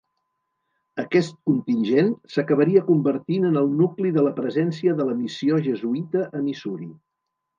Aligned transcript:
Aquest 1.01 1.35
contingent 1.49 2.07
s'acabaria 2.35 2.83
convertint 2.87 3.45
en 3.51 3.61
el 3.61 3.69
nucli 3.81 4.13
de 4.17 4.25
la 4.29 4.33
presència 4.39 4.95
de 5.01 5.07
la 5.11 5.17
missió 5.23 5.63
jesuïta 5.69 6.25
a 6.41 6.45
Missouri. 6.47 6.89